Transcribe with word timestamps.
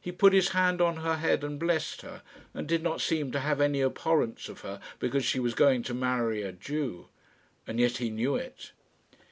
He 0.00 0.10
put 0.10 0.32
his 0.32 0.48
hand 0.48 0.80
on 0.80 0.96
her 0.96 1.18
head 1.18 1.44
and 1.44 1.60
blessed 1.60 2.02
her, 2.02 2.22
and 2.54 2.66
did 2.66 2.82
not 2.82 3.00
seem 3.00 3.30
to 3.30 3.38
have 3.38 3.60
any 3.60 3.80
abhorrence 3.80 4.48
of 4.48 4.62
her 4.62 4.80
because 4.98 5.24
she 5.24 5.38
was 5.38 5.54
going 5.54 5.84
to 5.84 5.94
marry 5.94 6.42
a 6.42 6.50
Jew. 6.50 7.06
And 7.64 7.78
yet 7.78 7.98
he 7.98 8.10
knew 8.10 8.34
it. 8.34 8.72